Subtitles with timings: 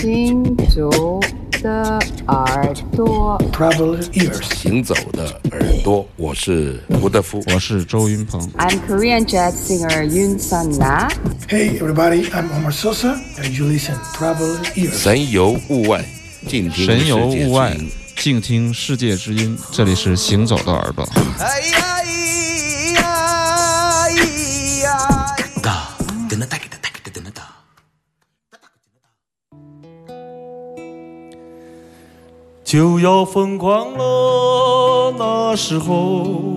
[0.00, 1.20] 行走
[1.62, 8.40] 的耳朵，Travel ears，行走的耳朵，我是吴德夫，我是周云鹏。
[8.56, 11.10] I'm Korean jazz singer Yun Sun Na.
[11.50, 14.96] Hey everybody, I'm Omar Sosa, and you listen Travel ears。
[14.96, 16.02] 神游物外，
[16.48, 17.76] 静听神游物外，
[18.16, 19.58] 静听世界之音。
[19.70, 21.06] 这里是行走的耳朵。
[21.38, 25.88] 哎呀咿呀咿呀，哒，
[26.30, 26.79] 噔噔哒哒哒哒噔
[32.70, 36.54] 就要疯狂了，那时候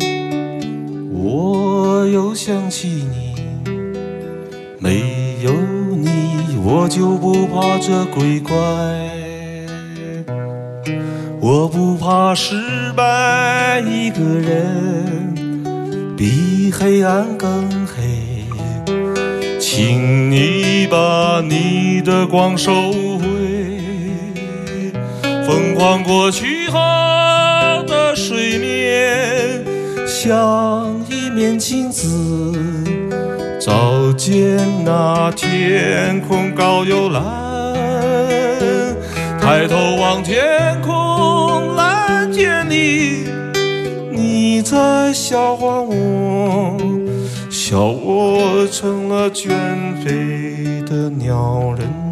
[1.12, 3.34] 我又想起你，
[4.78, 5.00] 没
[5.42, 8.54] 有你我就不怕这鬼怪，
[11.42, 12.62] 我不怕失
[12.96, 15.34] 败，一个人
[16.16, 18.46] 比黑暗更黑，
[19.60, 22.72] 请你把你的光收。
[25.74, 26.78] 疯狂过去后
[27.88, 29.66] 的水面，
[30.06, 32.54] 像一面镜子，
[33.60, 37.24] 照见那天空高又蓝。
[39.42, 43.26] 抬头望天空，蓝天里，
[44.12, 46.78] 你在笑话我，
[47.50, 49.50] 笑我成了倦
[50.04, 52.03] 飞的鸟人。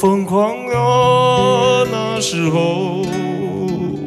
[0.00, 3.02] 疯狂了，那时候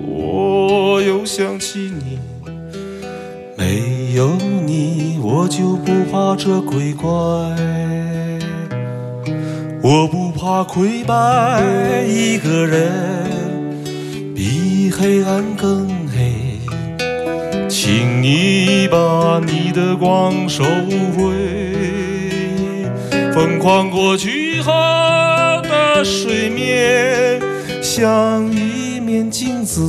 [0.09, 2.17] 我又想起你，
[3.55, 7.11] 没有你我就不怕这鬼怪，
[9.83, 11.61] 我不怕溃败，
[12.07, 16.57] 一个人比黑暗更黑，
[17.69, 20.63] 请你把你的光收
[21.15, 21.35] 回，
[23.31, 25.12] 疯狂过去后。
[26.03, 27.39] 水面
[27.81, 29.81] 像一面镜子，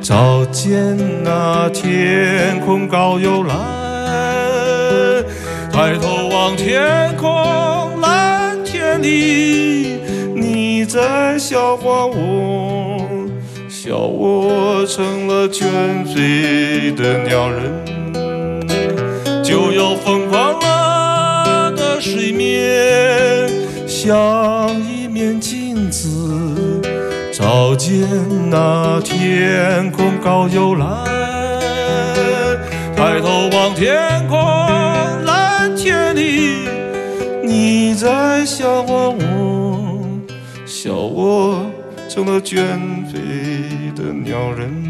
[0.00, 3.56] 照见那天空高又蓝。
[5.72, 9.98] 抬头望天空，蓝天里，
[10.34, 13.00] 你在笑话我，
[13.68, 15.64] 笑我成了倦
[16.04, 17.82] 飞的鸟人，
[19.42, 23.39] 就要疯狂了的水面。
[24.02, 26.80] 像一面镜子，
[27.30, 28.08] 照见
[28.48, 30.88] 那天空高又蓝。
[32.96, 34.38] 抬头望天空，
[35.26, 36.66] 蓝天里，
[37.44, 39.92] 你在笑我我，
[40.64, 41.70] 笑我
[42.08, 42.56] 成了倦
[43.04, 44.89] 飞的鸟人。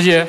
[0.00, 0.26] 谢谢。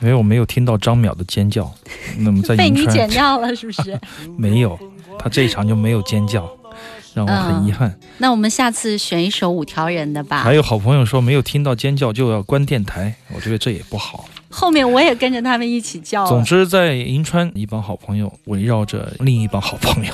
[0.00, 1.72] 因为我没有听到张淼的尖叫，
[2.18, 3.98] 那么在 被你剪掉了，是不是？
[4.36, 4.78] 没有，
[5.18, 6.50] 他这一场就没有尖叫，
[7.14, 7.98] 让我很遗憾。
[8.18, 10.42] 那我们下次选一首五条人的吧。
[10.42, 14.26] 还有好朋友说没有听到尖叫就要关电台，我觉得这也不好。
[14.54, 16.24] 后面我也跟着他们一起叫。
[16.26, 20.12] 总之，在银川，一帮好朋友围绕着另一帮好朋友，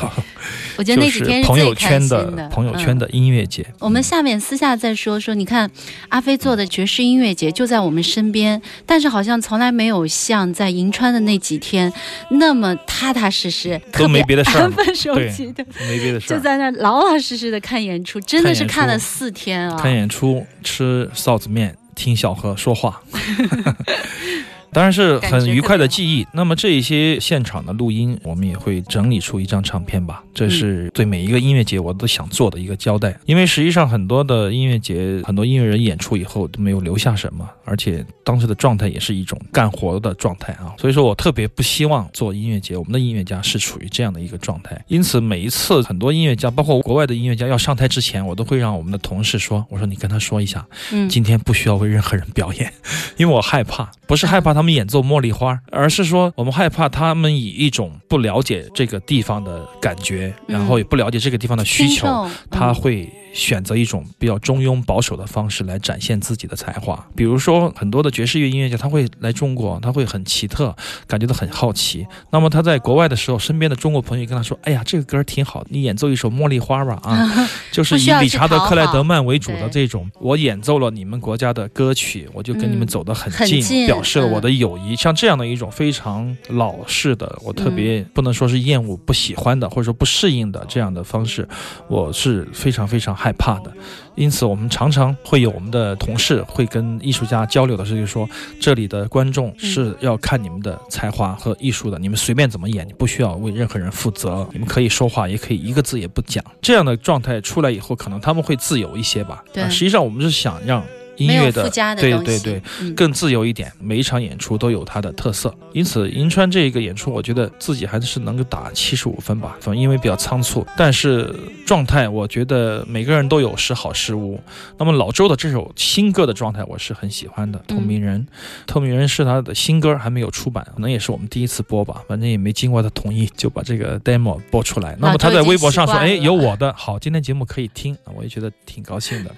[0.78, 3.66] 我觉得那几天是朋友圈的的朋友圈嗯的音乐节。
[3.78, 5.70] 我们下面私下再说说，你看
[6.08, 11.92] 阿飞做的爵士音乐节就在我们身边，但是好像从来没有像在银川的那几天
[12.31, 19.78] 那么踏踏实实，都没别的事儿安分守对己的， 没别的事儿，就在那老老实实的看演出，真的是看了四天啊！
[19.78, 23.02] 看演出、吃臊子面、听小何说话。
[24.72, 26.26] 当然是很愉快的记忆。
[26.32, 30.22] 那么这一些现场的录音，我们也会整理出一张唱片吧。
[30.32, 33.19] 这是对每一个音乐节我都想做的一个交代。
[33.26, 40.73] 因为实际上很多的音乐节，很多音乐人演出以后都没有留下什么，而且当时的状态也是一种干活的状态啊。
[40.78, 44.81] 所以说我特别不希望做音乐节，我们的音乐家是处于这样的一个状态。
[44.88, 52.73] 因此每一次很多音乐家，包括国外的音乐家要上台之前，我都会让我们的同事说：“我说你跟他说一下，嗯，今天不需要为任何人表演，
[53.16, 60.55] 因为我害怕，不是害怕他们演奏茉莉花，而是说我们害怕他们以一种不了解这个地方的感觉，嗯。
[60.57, 62.31] 然后也不了解这个地方的需求，嗯。
[62.51, 67.06] 他会选择一种比较中庸保守的方式来展现自己的才华。
[67.15, 70.75] 比如说，很多的爵士乐音乐家他会来中国，他会很奇特，
[71.06, 72.06] 感觉到很好奇。
[72.31, 77.49] 那么他在国外的时候，身边的中国朋友跟他说：“哎呀，这个歌挺好，你演奏一首《茉莉花》吧啊。
[77.71, 84.97] ”就是以理查德克莱德曼为主的这种，我演奏了你们国家的歌曲，我就跟你们走得很近，嗯很近表示了我的友谊。
[84.97, 91.49] 像这样的一种非常老式的，我特别不能说是厌恶、不喜欢的，或者说不适应的这样的方式，
[91.88, 93.70] 我是非常非常害怕的。
[94.17, 98.28] 因此，我们常常会有我们的同事会跟艺术家交流的，是就说，
[98.61, 106.44] 这里的观众是要看你们的才华和艺术的，你们随便怎么演，你不需要为任何人负责，你们可以说话，也可以一个字也不讲。
[106.61, 109.43] 这样的状态出来以后，可能他们会自由一些吧。
[109.52, 110.84] 对啊实际上，我们是想让
[111.26, 115.55] 音乐的的对对对，嗯更自由一点，每一场演出都有它的特色。
[115.72, 121.34] 因此，银川这个演出，我觉得自己还是能够打七十五分吧，反正因为比较仓促，但是
[121.67, 124.40] 状态我觉得每个人都有时好时无。
[124.78, 128.26] 那么老周的这首新歌的状态，我是很喜欢的，《透明人》
[128.66, 134.96] 透明人》是他的新歌，还没有出版，可能也是我们第一次播吧，反正也没经过他同意就把这个 demo 播出来。
[134.99, 139.31] 那么他在微博上说：“哎，有我的，好，今天节目可以听。”啊，我也觉得挺高兴的。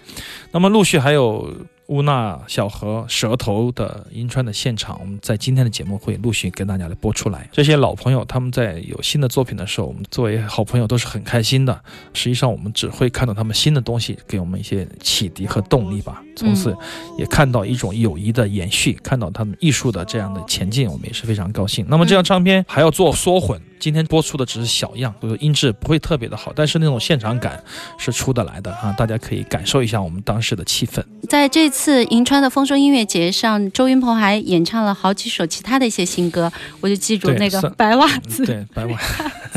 [0.51, 1.53] 那么陆续还有
[1.89, 7.49] 乌纳、小河、舌头的银川的现场，我们在今天的节目会陆续跟大家来播出来。
[7.53, 11.79] 这些老朋友他们在有新的作品的时候，我们作为好朋友都是很开心的。
[12.15, 16.23] 实际上，我们只会看到他们新的东西，给我们一些启迪和动力吧。
[16.37, 16.75] 从此
[17.19, 21.85] 也看到一种友谊的延续，看到他们艺术的这样的前进，我们也是非常高兴。
[21.89, 23.61] 那么这张唱片还要做缩混。
[23.83, 27.61] 今天播出的只是小样，就是音质不会特别的好，但是那种现场感
[27.99, 28.95] 是出得来的啊！
[28.97, 31.03] 大家可以感受一下我们当时的气氛。
[31.29, 38.47] 在这次银川的丰收音乐节上，周云鹏还演唱了好几首其他的一些新歌，我就记住那个白袜子。
[38.47, 38.97] 对，白袜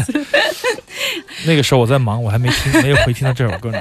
[0.01, 0.25] 子。
[1.45, 3.79] 那个时候我在忙，我还没听，没有回听到这首歌呢。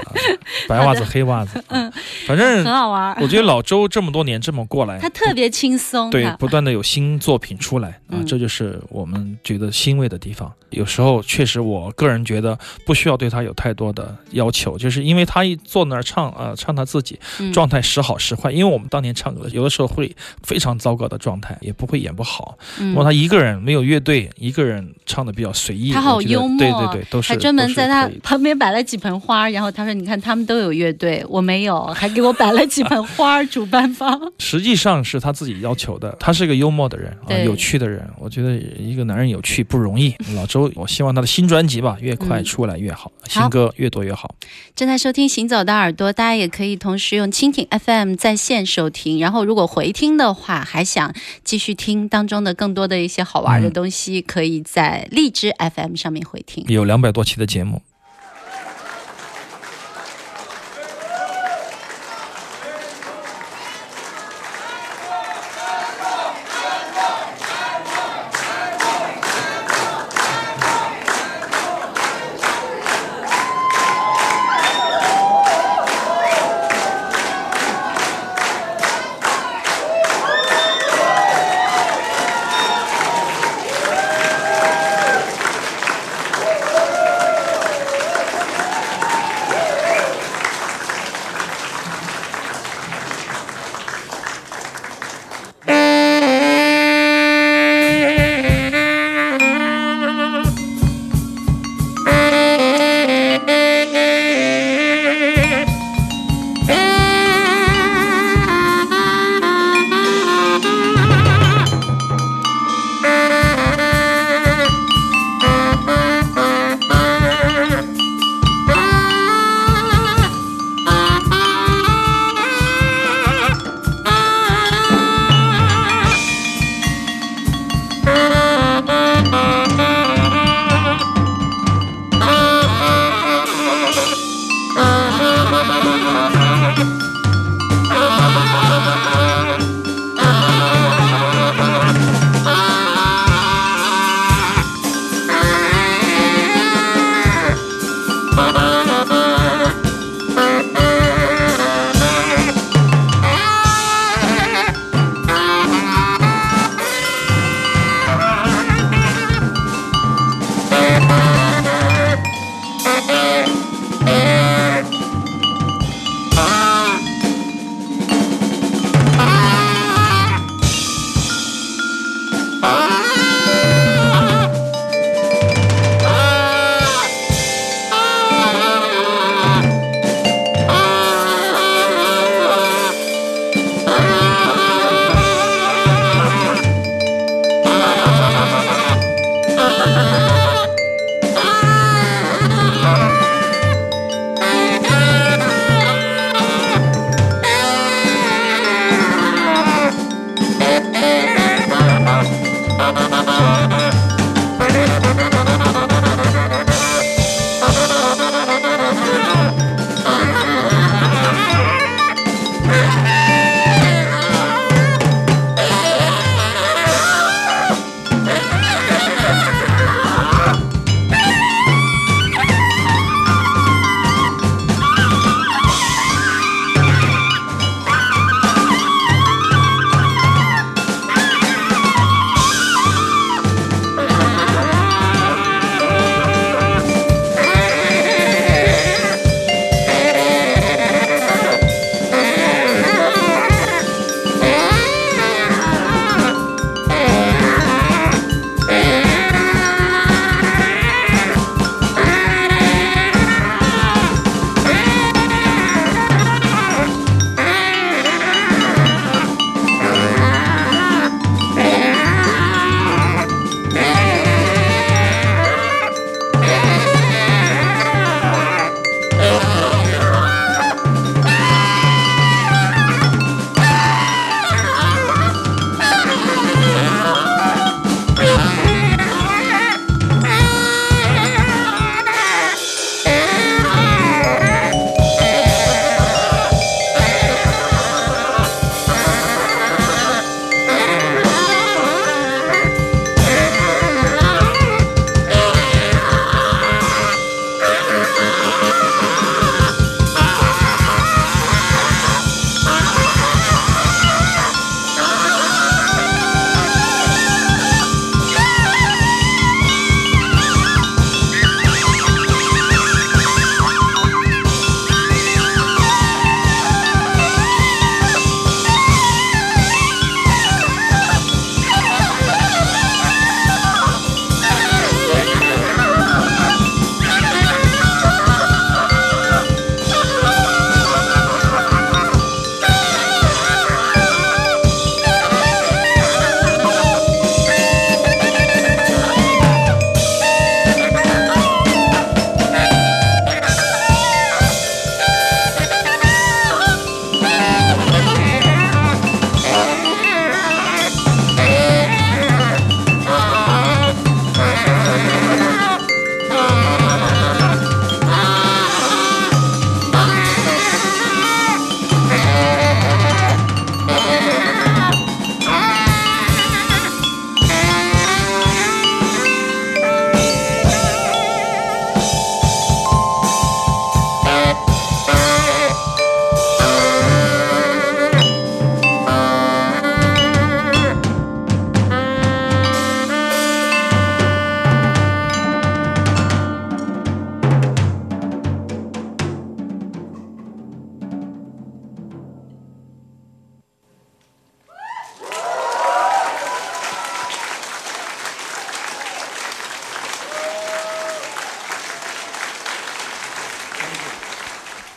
[0.68, 1.90] 白袜子、黑袜子，嗯，
[2.26, 3.16] 反正很好玩。
[3.20, 10.52] 我觉得老周这么多年这么过来，他特别轻松，对，不断的有新作品出来啊，嗯这就是我们觉得欣慰的地方。
[10.70, 18.50] 有时候确实，我个人觉得不需要对他有太多的要求，就是因为他一坐那儿唱啊、呃唱他自己，嗯状态时好时坏。
[18.50, 22.58] 因为我们当年唱歌，有的时候会非常糟糕的状态，也不会演不好。
[22.80, 36.16] 嗯那么他一个人没有乐队，一个人唱的比较随意，他好幽默，对对对，都是还专门在他旁边摆了几盆花，然后他说：“你看他们都有乐队，我没有，还给我摆了几盆花。”主办方实际上是他自己要求的。
[36.18, 38.08] 他是个幽默的人啊，有趣的人。
[38.18, 40.14] 我觉得一个男人有趣不容易。
[40.34, 44.34] 老周，我希望他的新专辑吧，越快嗯出来越好，新歌越多越好。
[44.74, 49.18] 正在收听《行走的耳朵》，大家也可以同时用蜻蜓 FM 在线收听。
[49.18, 56.64] 然后如果回听的话，还想继续听当中的更多的一些好玩的东西，可以在荔枝 FM 上面回听。
[56.68, 57.82] 有两百多期的节目。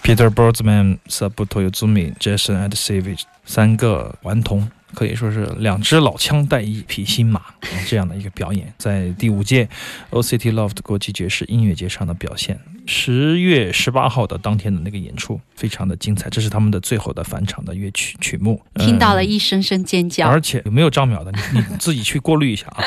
[0.07, 4.65] Peter Borzman、Sabuto Yuzumi、Jason and s a v a g e 三个顽童。
[4.93, 7.41] 可以说是两只老枪带一匹新马
[7.85, 9.67] 这样的一个表演，在第五届
[10.11, 12.57] OCT Loft 国际爵士音乐节上的表现。
[12.87, 20.27] 十月十八号的当天的那个演出非常的精彩，这是他们的最后的返场的乐曲曲目，听到了一声声尖叫。
[20.27, 21.31] 而且有没有张淼的？
[21.53, 22.83] 你你自己去过滤一下啊。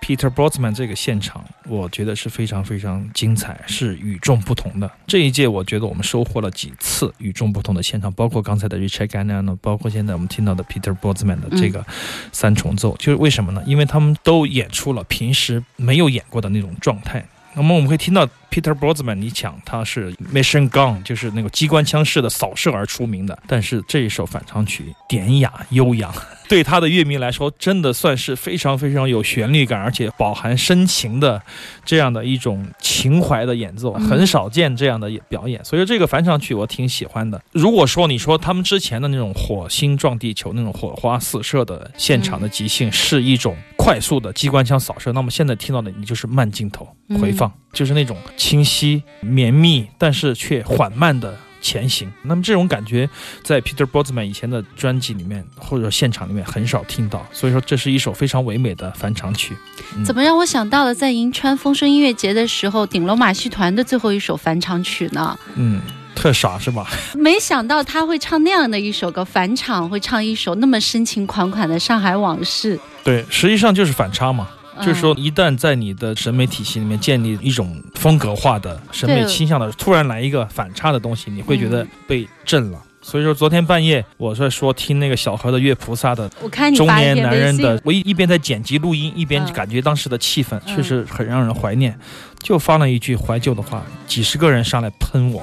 [0.00, 4.90] Peter Botzman 这个现场，我觉得是非常非常精彩，是与众不同的。
[5.06, 11.86] 这一届我觉得我们收获了几次与众不同的现场，包括刚才的 Richard g a n n o 包括现在我们听到的 Peter Botzman 的这个
[12.32, 13.62] 三重奏，就是为什么呢？
[13.64, 17.24] 因为他们都演出了平时没有演过的那种状态。
[17.54, 23.38] 那么我们会听到 Peter Brodman 你讲他是 Mission Gun，就是那个机关枪式的扫射而出名的。
[23.46, 26.12] 但是这一首反唱曲典雅悠扬，
[26.52, 31.40] 对他的乐迷来说，真的算是非常非常有旋律感，而且饱含深情的
[31.82, 35.64] 这样的一种情怀的演奏，很少见这样的表演。
[35.64, 37.42] 所以这个返场曲我挺喜欢的。
[37.52, 46.86] 如果说你说他们之前的那种火星撞地球那种火花四射的现场的即兴是一种快速的机关枪扫射，那么现在听到的你就是慢镜头
[47.18, 47.50] 回放。
[47.72, 52.12] 就是那种清晰绵密，但是却缓慢的前行。
[52.22, 53.08] 那么这种感觉，
[53.42, 57.26] 在 Peter Botzman 以前的专辑里面或者现场里面很少听到。
[57.32, 59.56] 所以说，这是一首非常唯美的返场曲。
[60.04, 65.38] 怎么让我想到了在银川风声音乐节的时候，顶楼马戏团的最后一首返场曲呢？
[65.54, 65.80] 嗯，
[66.14, 66.88] 特傻是吧？
[67.14, 72.76] 没想到他会唱那样的一首歌，返场会唱一首那么深情款款的《上海往事》。
[73.04, 74.48] 对，实际上就是反差嘛。
[74.84, 82.82] 就是说，一旦在你的审美体系里面建立一种风格化的审美倾向的，突然来一个反差的东西，你会觉得被震了。
[83.02, 86.28] 所以说，昨天半夜我在说听那个小何的《月菩萨》的
[86.74, 91.98] 中年男人的，我一一边在剪辑录音，一边感觉当时的气氛确实很让人怀念，
[92.42, 95.42] 就发了一句怀旧的话，几十个人上来喷我。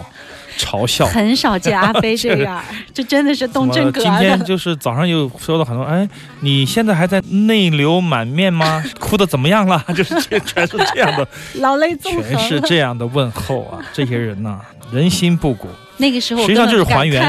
[0.58, 2.62] 嘲笑，很少见阿飞这样，
[2.94, 6.06] 这真的是动真格今天就是早上又收到很多，哎，
[6.42, 8.84] 你现在还在泪流满面吗？
[9.00, 9.82] 哭的怎么样了？
[9.96, 11.26] 就是全是这样的，
[11.62, 13.80] 老泪纵横，全是这样的问候啊！
[13.94, 14.60] 这些人呐，
[14.92, 15.68] 人心不古。
[16.02, 17.22] 那个时候实际上就是还原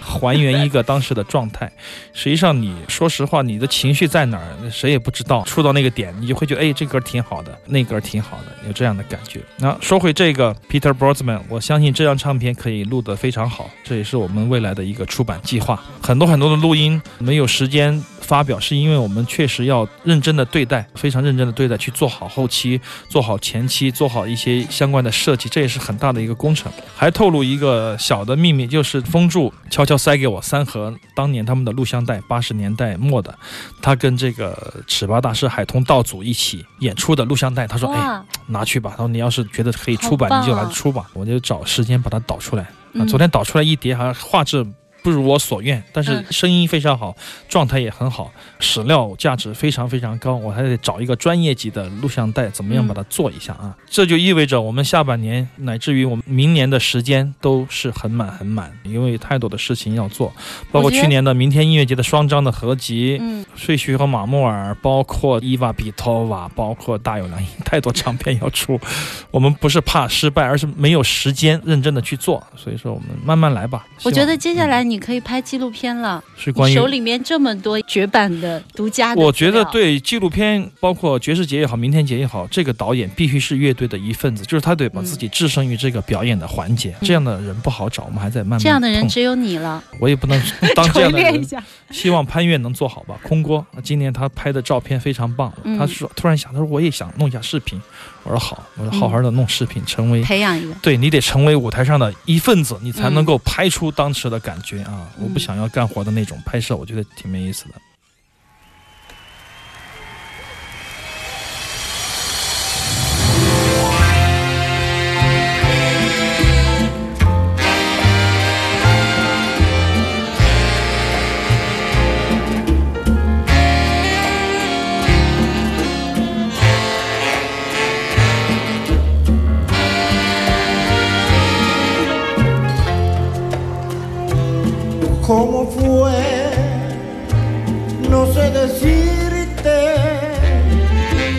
[0.00, 1.70] 还原一个当时的状态。
[2.12, 5.44] 实际上你说实话，你的情绪在哪儿，谁也不知道。
[5.44, 9.40] 触到那个点，你就会觉得，哎，这歌挺好的，那歌挺好的，有这样的感觉。
[9.58, 15.80] 那说回这个 Peter Borzman，我相信这张唱片可以录得非常好，这也是我们未来的一个出版计划。
[16.02, 26.70] 很多很多的录音没有时间发表，是因为我们确实要认真的对待，非常认真的对待，去做好后期，做好前期，做好一些相关的设计，这也是很大的一个工程。
[26.94, 27.96] 还透露一个。
[27.98, 33.36] 小的秘密就是风柱悄悄塞给我三盒当年他们的录像带，八十年代末的，
[33.80, 37.66] 他跟这个尺八大师海通道祖一起演出的录像带。
[37.66, 42.62] 他说：“哎，拿去吧。”他说：“你要是觉得可以出版，你就来出吧。”我就找时间把它导出来。
[42.98, 44.66] 啊，昨天导出来一叠，好像画质。
[45.02, 47.16] 不如我所愿，但是声音非常好，
[47.48, 50.34] 状态也很好，史料价值非常非常高。
[50.34, 53.74] 我还得找一个专业级的录像带，怎么样把它做一下啊？
[53.88, 60.32] 这就意味着我们下半年乃至于我们明年的时间都是很满很满，因为太多的事情要做，
[60.72, 68.78] 包括去年的明天音乐节的双张的合集，嗯，睡徐和马木尔，包括伊娃比托瓦，包括大有良音，太多唱片要出。
[69.30, 73.86] 我们不是怕失败，而是没有时间认真的去做，所以说我们慢慢来吧。
[74.02, 74.87] 我觉得接下来。
[74.88, 79.20] 你可以拍纪录片了，是关于手里面这么多绝版的独家的。
[79.20, 86.94] 我觉得对纪录片，包括爵士节也好，明天节也好，这个导演必须是乐队的一份子，就是他得把自己置身于这个表演的环节。
[87.02, 88.60] 这样的人不好找，我们还在慢慢。
[88.60, 90.40] 这样的人只有你了，我也不能
[90.74, 91.46] 当这样的人。
[91.90, 93.18] 希望潘越能做好吧。
[93.22, 97.80] 空锅今年他拍的照片非常棒，他说突然想，他说我也想弄一下视频。
[98.24, 105.08] 我说好，我说好好的弄视频，成为培养一个，对你得成为舞台上的一份子，你才能够拍出当时的感觉啊！
[105.18, 107.74] 我不想要干活的那种拍摄，我觉得挺没意思的。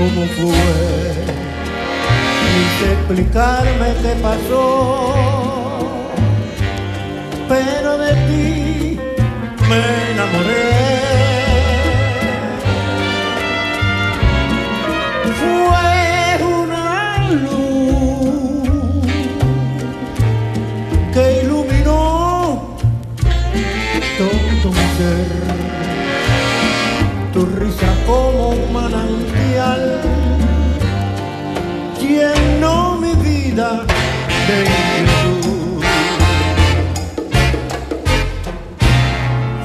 [0.09, 1.11] Cómo fue,
[2.45, 5.13] ni explicarme qué pasó,
[7.47, 8.99] pero de ti
[9.69, 10.69] me enamoré.
[15.39, 16.85] Fue una
[17.29, 17.68] luz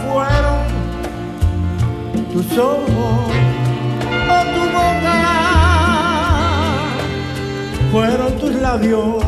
[0.07, 0.61] Fueron
[2.33, 3.31] tus ojos
[4.29, 5.19] o tu boca,
[7.93, 9.25] fueron tus labios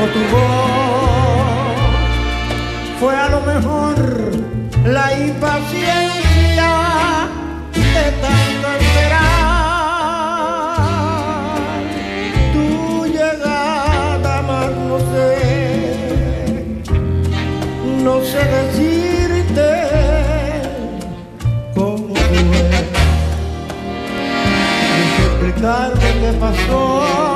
[0.00, 1.76] o tu voz,
[3.00, 3.96] fue a lo mejor
[4.84, 6.70] la impaciencia
[7.72, 8.43] de tal
[25.64, 27.33] olvidar lo que pasó.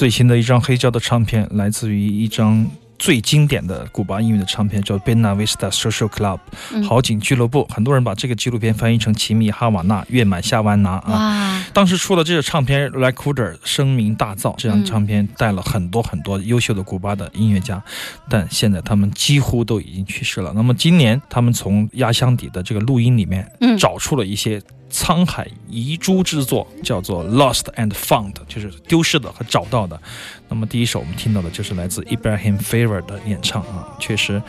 [0.00, 2.66] 最新的一张黑胶的唱片来自于一张
[3.00, 6.38] 最经典的古巴音乐的唱片，叫《Bena Vista Social Club》
[6.86, 7.66] 好景俱乐部。
[7.70, 11.64] 很多人把这个纪录片翻译成《奇密哈瓦那月满夏湾拿》啊。
[11.72, 17.82] 当时出了这个唱片 l a c u d e r 声名大噪，这张唱片带了很多很多优秀的古巴的音乐家，
[18.28, 20.52] 但现在他们几乎都已经去世了。
[20.54, 24.60] 那么今年他们从压箱底的这个录音里面嗯找出了一些
[24.90, 29.98] 沧海遗珠之作，叫做 Lost and Found，就是丢失的和找到的。
[30.48, 32.58] 那么第一首我们听到的就是来自 Ibrahim
[33.02, 34.42] 的演唱啊，确实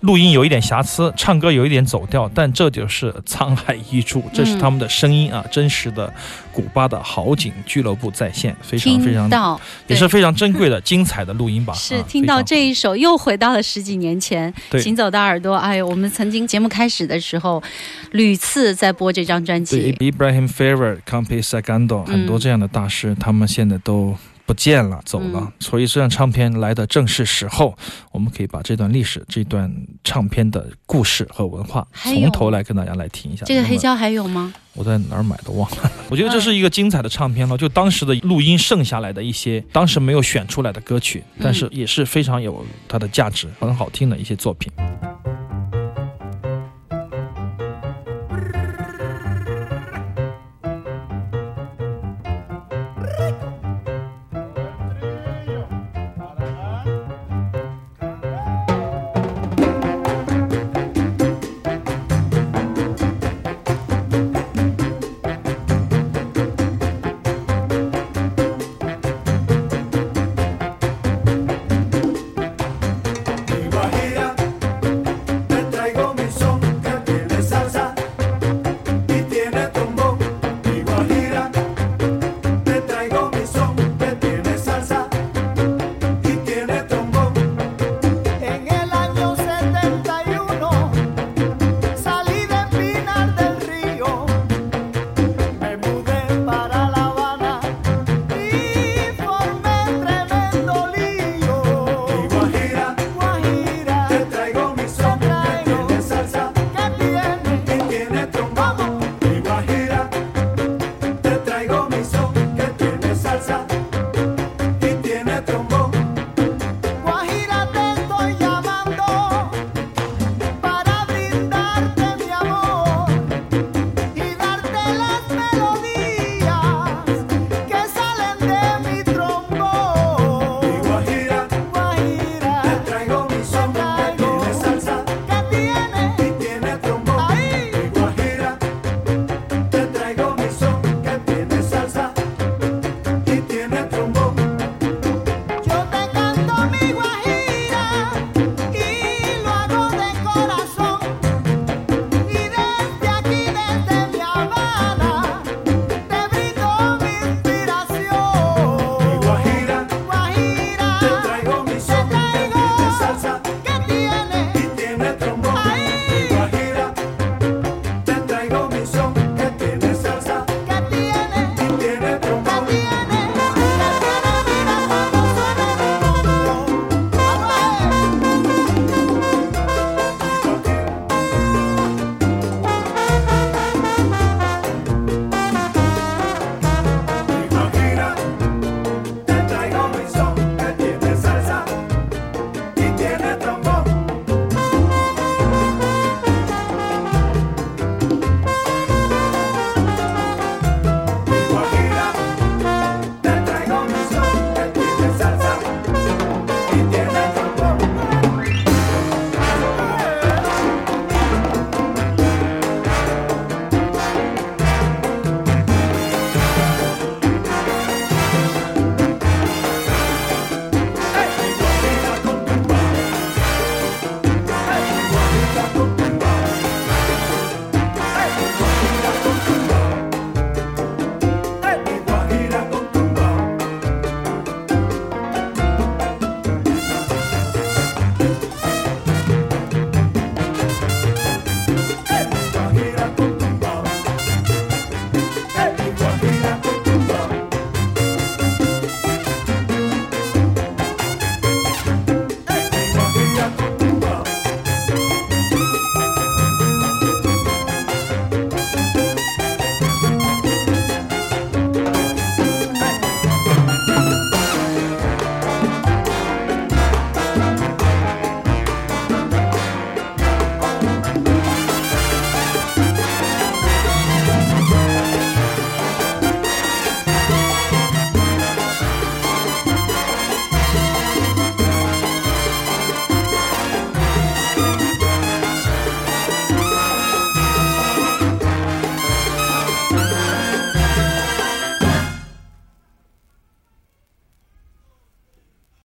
[0.00, 6.12] 录音有一点瑕疵，唱歌有一点走调，但这就是沧海一粟，这是他们的声音啊，真实的
[6.52, 11.72] 古巴的好景俱乐部在线，非常非常到也是非常珍贵的、精彩的录音吧。
[11.72, 15.56] 啊是听到这一首，又回到了十几年前，对行走的耳朵。
[15.56, 17.62] 哎呦，我们曾经节目开始的时候，
[18.12, 19.92] 屡次在播这张专对辑。
[19.94, 24.16] Ibrahim Favor、Campi Sagando 很多这样的大师，他们现在都。
[24.48, 27.76] 不见了，走了，嗯所以这张唱片来的正是时候。
[28.10, 29.70] 我们可以把这段历史、这段
[30.02, 33.44] 唱片的故事和文化从头来跟大家来听一下。
[33.44, 34.54] 这个黑胶还有吗？
[34.72, 35.92] 我在哪儿买的忘了。
[36.08, 44.72] 我觉得这是一个精彩的唱片了，就当时的录音剩下来的一些，当时没有选出来的歌曲，但是也是非常有它的价值，很好听的一些作品。